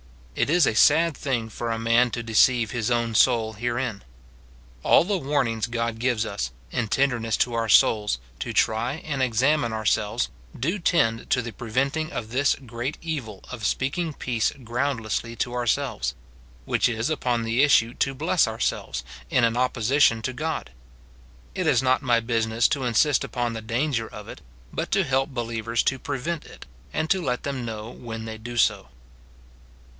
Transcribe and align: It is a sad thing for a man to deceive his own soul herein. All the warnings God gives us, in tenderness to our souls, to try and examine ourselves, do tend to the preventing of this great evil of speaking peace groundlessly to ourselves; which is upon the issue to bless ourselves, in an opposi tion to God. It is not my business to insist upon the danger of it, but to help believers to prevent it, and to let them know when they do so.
It 0.33 0.49
is 0.49 0.65
a 0.65 0.73
sad 0.73 1.15
thing 1.15 1.49
for 1.49 1.69
a 1.71 1.77
man 1.77 2.09
to 2.11 2.23
deceive 2.23 2.71
his 2.71 2.89
own 2.89 3.13
soul 3.13 3.53
herein. 3.53 4.03
All 4.81 5.03
the 5.03 5.17
warnings 5.19 5.67
God 5.67 5.99
gives 5.99 6.25
us, 6.25 6.49
in 6.71 6.87
tenderness 6.87 7.37
to 7.37 7.53
our 7.53 7.69
souls, 7.69 8.17
to 8.39 8.51
try 8.51 8.93
and 9.05 9.21
examine 9.21 9.71
ourselves, 9.71 10.29
do 10.59 10.79
tend 10.79 11.29
to 11.29 11.43
the 11.43 11.51
preventing 11.53 12.11
of 12.11 12.31
this 12.31 12.55
great 12.65 12.97
evil 13.01 13.43
of 13.51 13.63
speaking 13.63 14.13
peace 14.13 14.51
groundlessly 14.63 15.35
to 15.35 15.53
ourselves; 15.53 16.15
which 16.65 16.89
is 16.89 17.11
upon 17.11 17.43
the 17.43 17.61
issue 17.61 17.93
to 17.95 18.15
bless 18.15 18.47
ourselves, 18.47 19.03
in 19.29 19.43
an 19.43 19.53
opposi 19.53 20.01
tion 20.01 20.23
to 20.23 20.33
God. 20.33 20.71
It 21.53 21.67
is 21.67 21.83
not 21.83 22.01
my 22.01 22.19
business 22.19 22.67
to 22.69 22.85
insist 22.85 23.23
upon 23.23 23.53
the 23.53 23.61
danger 23.61 24.07
of 24.07 24.27
it, 24.27 24.41
but 24.73 24.89
to 24.91 25.03
help 25.03 25.29
believers 25.29 25.83
to 25.83 25.99
prevent 25.99 26.45
it, 26.47 26.65
and 26.91 27.07
to 27.11 27.21
let 27.23 27.43
them 27.43 27.63
know 27.65 27.91
when 27.91 28.25
they 28.25 28.39
do 28.39 28.57
so. 28.57 28.87